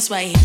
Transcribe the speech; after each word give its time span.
this 0.00 0.08
way. 0.08 0.39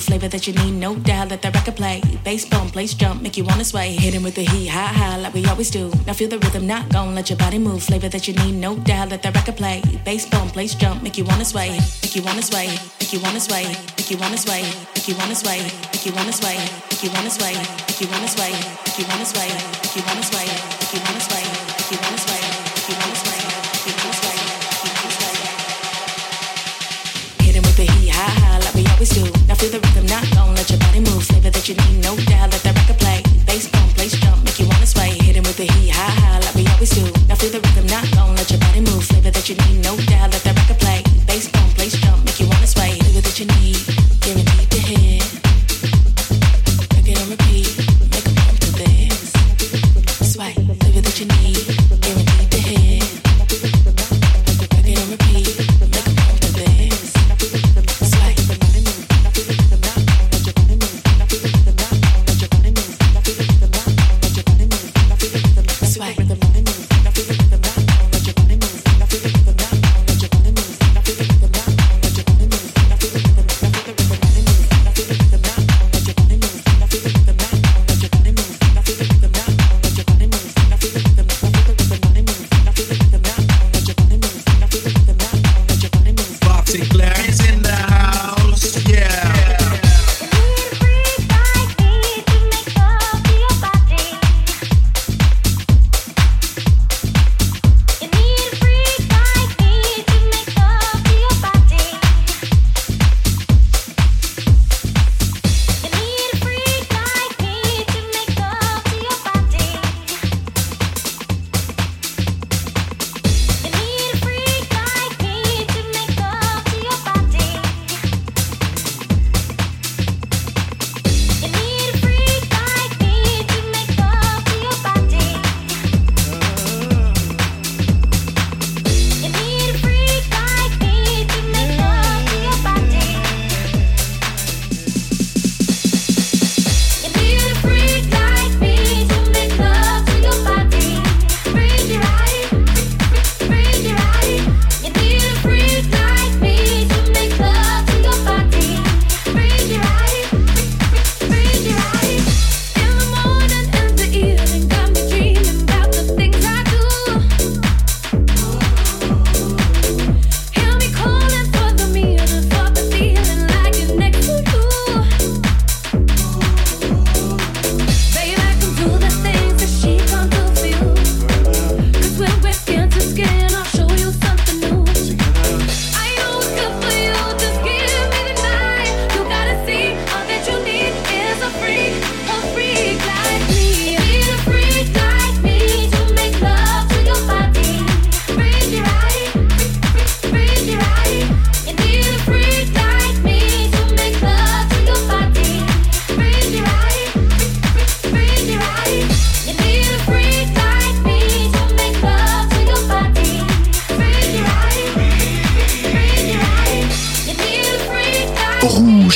flavor 0.00 0.28
that 0.28 0.46
you 0.46 0.52
need, 0.54 0.72
no 0.72 0.94
doubt. 0.96 1.30
Let 1.30 1.42
that 1.42 1.54
record 1.54 1.76
play. 1.76 2.02
Bass 2.24 2.44
bump, 2.48 2.72
place 2.72 2.94
jump, 2.94 3.22
make 3.22 3.36
you 3.36 3.44
wanna 3.44 3.64
sway. 3.64 3.92
Hitting 3.92 4.22
with 4.22 4.34
the 4.34 4.42
heat, 4.42 4.68
high, 4.68 4.92
high, 5.00 5.16
like 5.18 5.34
we 5.34 5.44
always 5.46 5.70
do. 5.70 5.90
Now 6.06 6.12
feel 6.12 6.28
the 6.28 6.38
rhythm, 6.38 6.66
not 6.66 6.88
gon' 6.90 7.14
let 7.14 7.30
your 7.30 7.38
body 7.38 7.58
move. 7.58 7.82
Flavor 7.82 8.08
that 8.08 8.26
you 8.26 8.34
need, 8.34 8.54
no 8.54 8.76
doubt. 8.76 9.10
Let 9.10 9.22
that 9.22 9.34
record 9.34 9.56
play. 9.56 9.82
Bass 10.04 10.28
bump, 10.28 10.52
place 10.52 10.74
jump, 10.74 11.02
make 11.02 11.16
you 11.18 11.24
wanna 11.24 11.44
sway. 11.44 11.70
Make 12.02 12.16
you 12.16 12.22
wanna 12.22 12.42
sway. 12.42 12.68
Make 12.98 13.12
you 13.12 13.20
wanna 13.20 13.40
sway. 13.40 13.66
Make 13.96 14.10
you 14.10 14.18
wanna 14.18 14.36
sway. 14.36 14.62
Make 14.94 15.08
you 15.08 15.14
wanna 15.16 15.34
sway. 15.36 15.62
Make 15.92 16.06
you 16.06 16.14
wanna 16.14 16.32
sway. 16.32 16.56
Make 16.90 17.02
you 17.04 17.10
wanna 17.10 17.30
sway. 17.30 17.54
Make 17.86 18.00
you 18.00 18.08
wanna 18.08 18.28
sway. 18.28 18.52
Make 18.86 18.98
you 18.98 19.04
wanna 19.08 19.24
sway. 19.24 19.48
Make 19.82 19.96
you 19.96 20.02
wanna 20.06 20.22
sway. 20.22 20.46
Make 20.46 20.94
you 20.94 21.00
wanna 21.04 21.20
sway. 21.20 21.49
to 29.60 29.68
the 29.68 29.80
rhythm, 29.80 30.06
not 30.06 30.24
long. 30.34 30.54
Let 30.54 30.70
your 30.70 30.78
body 30.78 31.00
move, 31.00 31.22
flavor 31.24 31.50
that 31.50 31.68
you 31.68 31.74
need, 31.74 32.02
no 32.02 32.16
doubt. 32.16 32.50
Let 32.52 32.69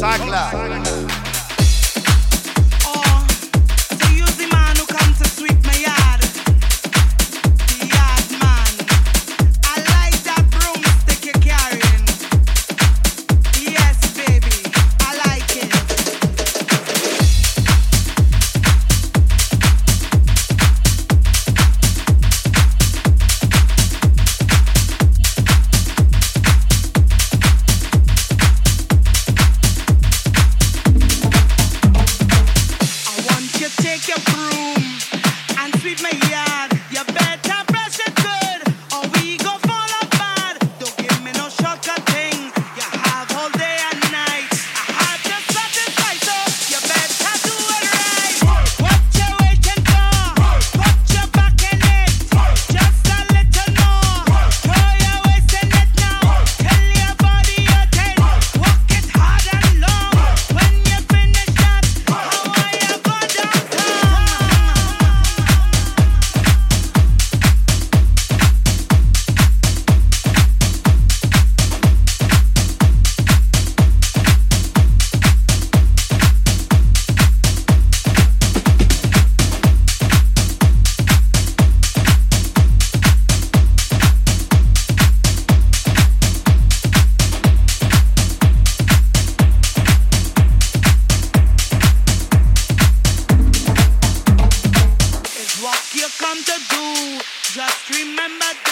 Sacla. 0.00 0.79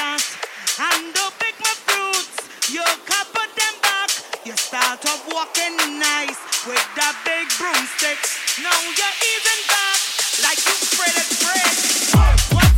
grass 0.08 0.36
and 0.80 1.14
the 1.14 1.26
pick 1.38 1.56
my 1.60 1.74
fruits. 1.86 2.70
You 2.70 2.84
cover 3.04 3.46
them 3.56 3.74
back. 3.82 4.10
You 4.44 4.56
start 4.56 5.04
off 5.06 5.22
walking 5.32 5.76
nice 5.98 6.38
with 6.66 6.86
that 6.96 7.14
big 7.24 7.46
broomstick. 7.58 8.18
Now 8.62 8.78
you're 8.96 9.18
easing 9.32 9.62
back 9.68 10.00
like 10.44 10.58
you 10.64 10.74
spread 10.86 11.14
it 11.16 11.28
spread. 11.28 12.77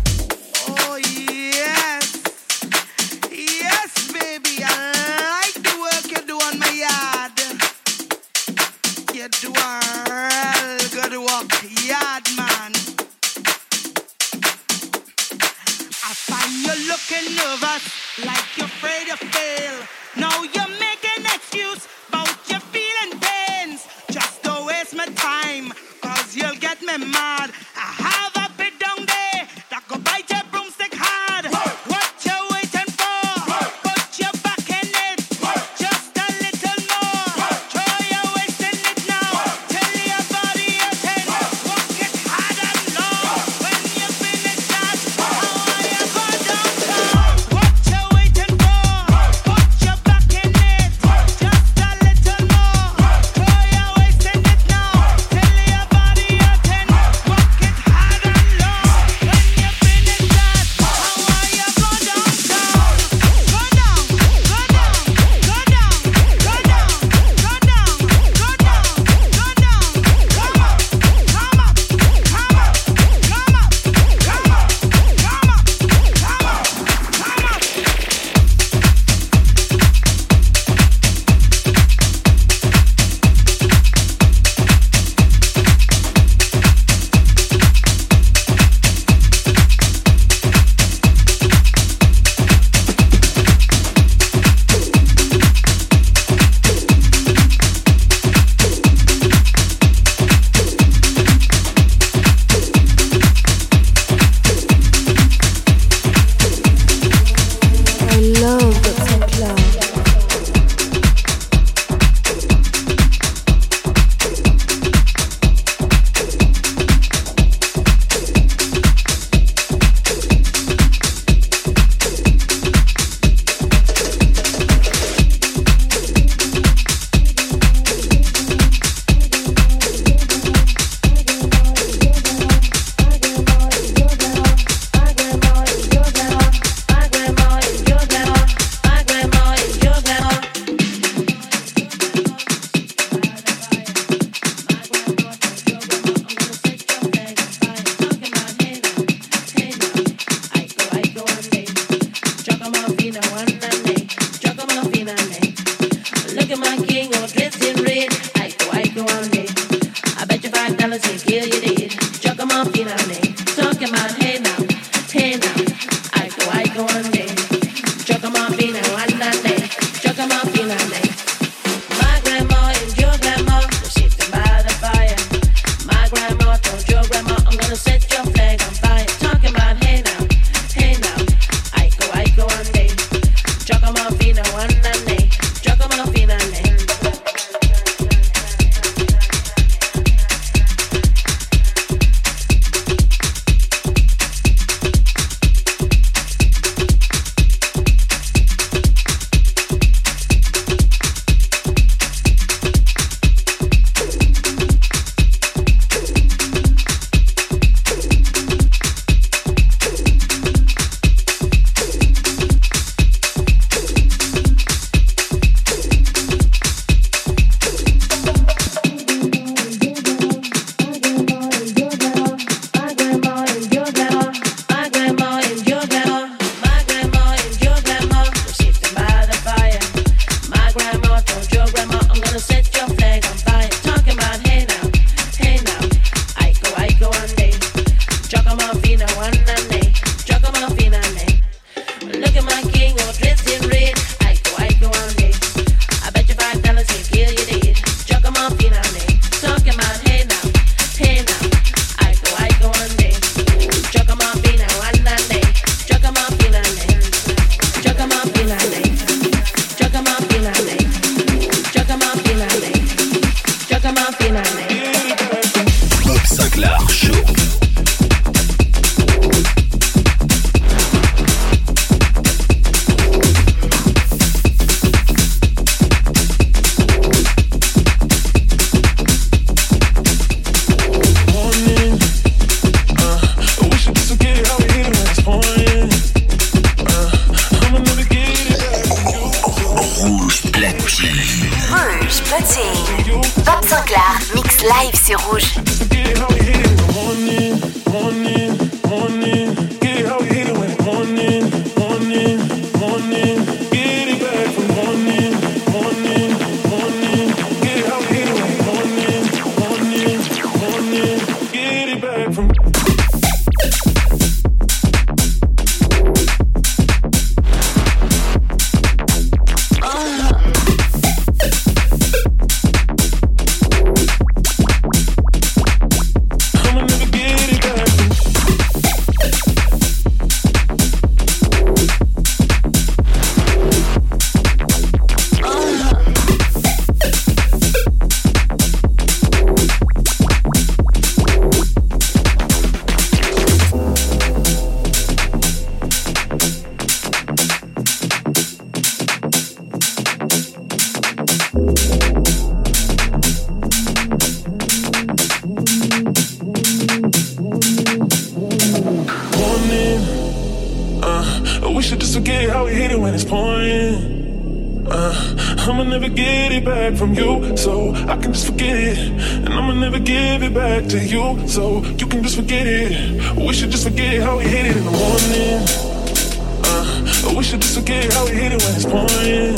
get 377.91 378.13
how 378.13 378.25
we 378.25 378.31
hit 378.31 378.51
it 378.53 378.61
when 378.63 378.73
it's 378.75 378.85
pouring. 378.85 379.55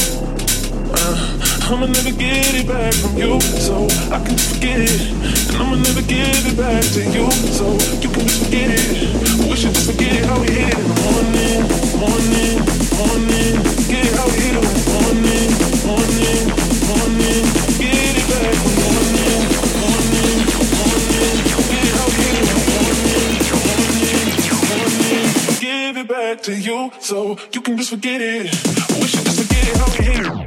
Uh, 0.98 1.70
I'ma 1.70 1.86
never 1.86 2.12
get 2.12 2.56
it 2.56 2.68
back 2.68 2.94
from 2.94 3.14
you, 3.18 3.40
so 3.42 3.86
I 4.12 4.18
can 4.26 4.36
just 4.38 4.56
forget 4.56 4.80
it. 4.80 5.02
And 5.50 5.58
I'ma 5.58 5.76
never 5.76 6.02
give 6.02 6.46
it 6.50 6.58
back 6.58 6.84
to 6.96 7.02
you, 7.16 7.30
so 7.58 7.66
you 8.02 8.10
can 8.10 8.26
just 8.28 8.44
forget 8.46 8.70
it. 8.74 9.50
We 9.50 9.56
should 9.56 9.74
just 9.74 9.90
forget 9.92 10.14
it 10.18 10.26
how 10.26 10.40
we 10.42 10.50
hit 10.50 10.74
it 10.74 10.80
in 10.82 10.88
the 10.92 10.98
morning, 11.06 11.62
morning, 12.02 12.58
morning. 12.98 13.73
to 26.44 26.54
you, 26.54 26.92
so 27.00 27.38
you 27.54 27.62
can 27.62 27.78
just 27.78 27.90
forget 27.90 28.20
it. 28.22 28.48
I 28.92 29.00
wish 29.00 29.16
you 29.16 29.24
just 29.24 29.42
forget 29.42 29.66
it. 29.66 29.82
Okay. 29.88 30.43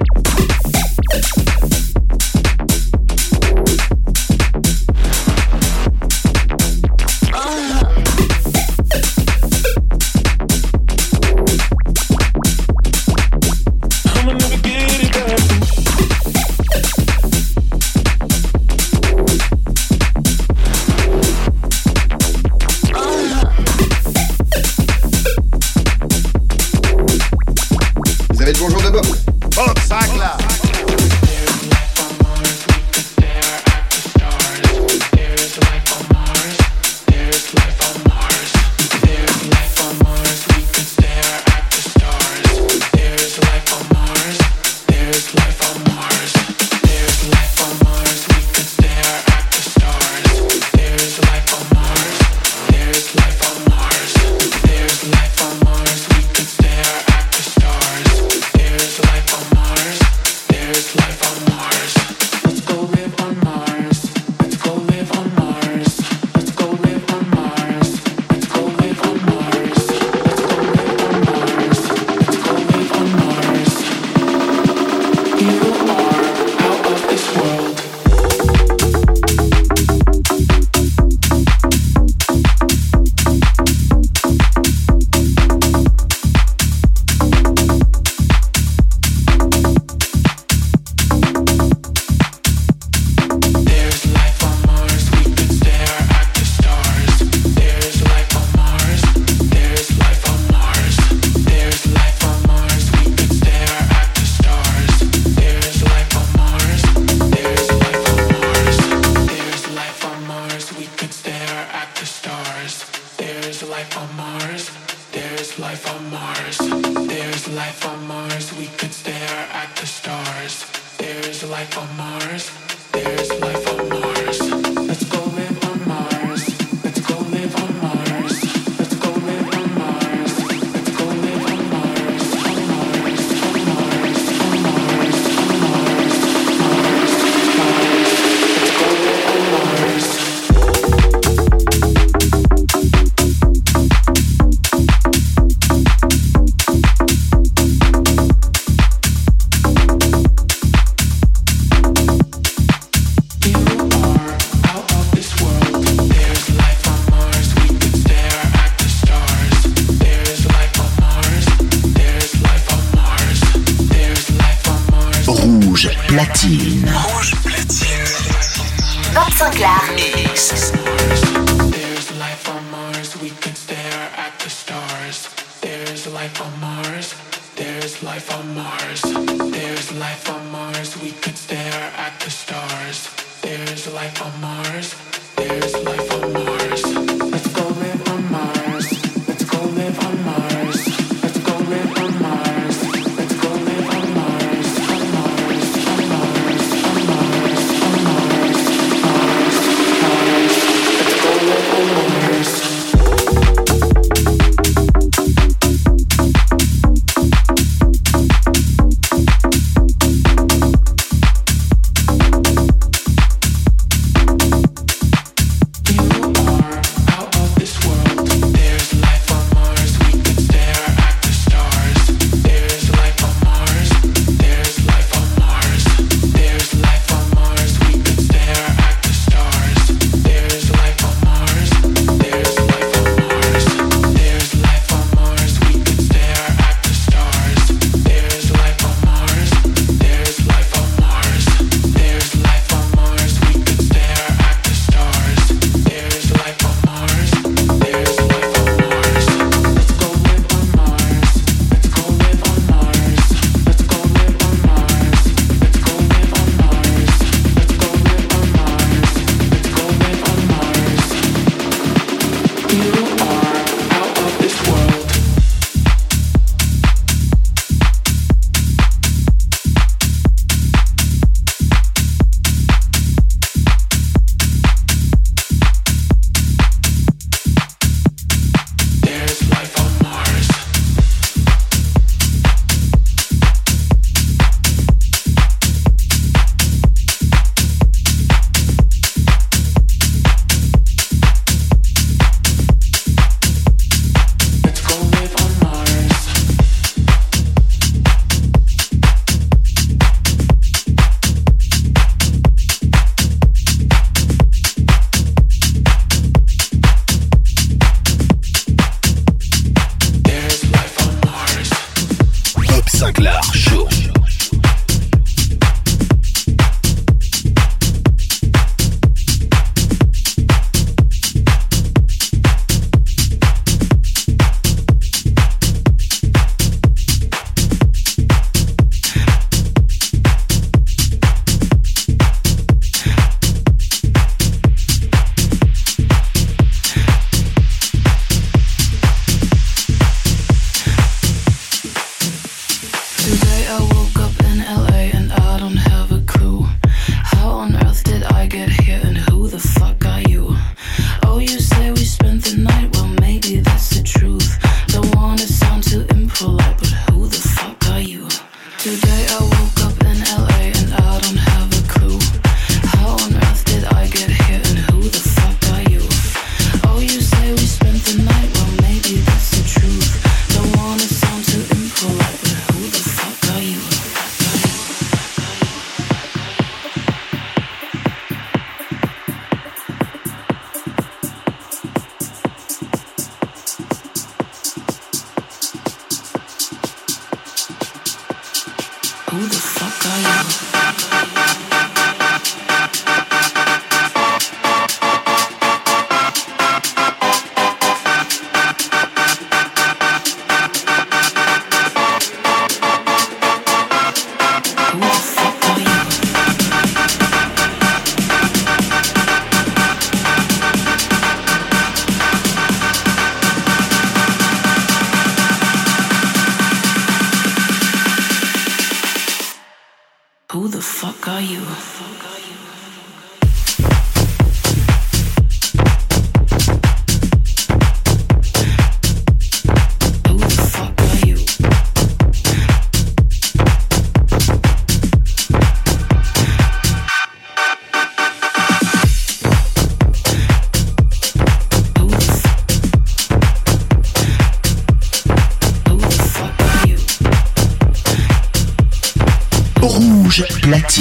Who 420.57 420.69
the 420.69 420.81
fuck 420.81 421.29
are 421.29 421.43
you? 421.43 421.61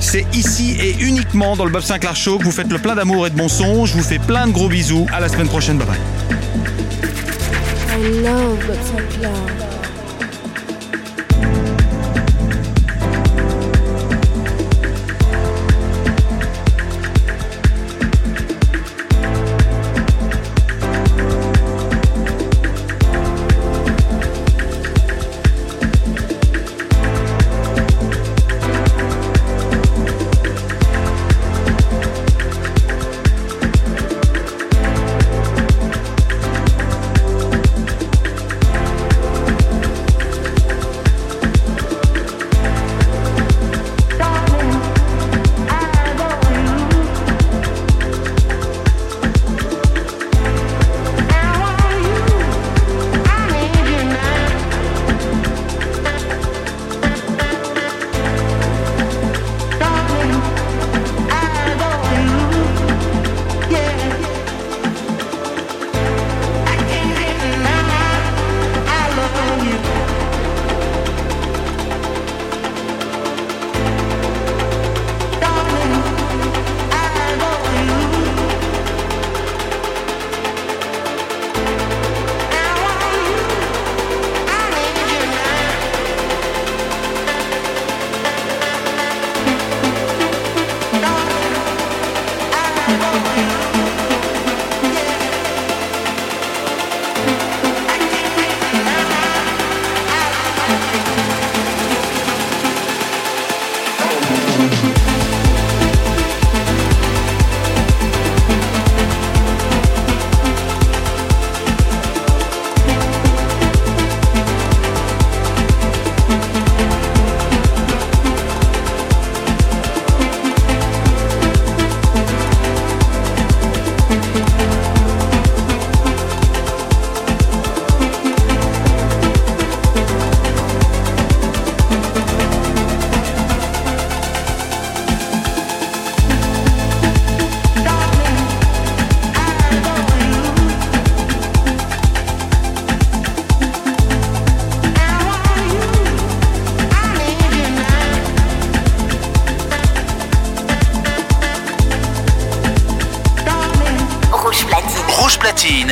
C'est 0.00 0.26
ici 0.32 0.76
et 0.82 0.96
uniquement 1.00 1.54
dans 1.54 1.64
le 1.64 1.70
Bob 1.70 1.82
Sinclair 1.82 2.16
Show 2.16 2.38
que 2.38 2.44
vous 2.44 2.50
faites 2.50 2.72
le 2.72 2.78
plein 2.78 2.96
d'amour 2.96 3.24
et 3.24 3.30
de 3.30 3.36
bon 3.36 3.46
son. 3.48 3.86
Je 3.86 3.94
vous 3.94 4.02
fais 4.02 4.18
plein 4.18 4.48
de 4.48 4.52
gros 4.52 4.68
bisous. 4.68 5.06
À 5.12 5.20
la 5.20 5.28
semaine 5.28 5.46
prochaine. 5.46 5.78
Bye 5.78 5.86
bye. 5.86 5.98